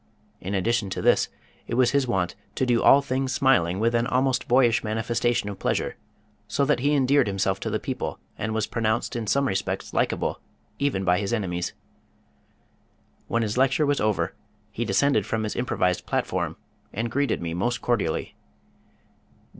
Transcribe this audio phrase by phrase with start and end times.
[0.39, 1.29] In addition to this
[1.67, 5.59] it was his wont to do all things smiling with an almost boyish manifestation of
[5.59, 5.95] pleasure,
[6.47, 10.41] so that he endeared himself to the people and was pronounced in some respects likeable
[10.79, 11.73] even by his enemies.
[13.27, 14.33] When his lecture was over
[14.71, 16.57] he descended from his improvised platform
[16.91, 18.33] and greeted me most cordially.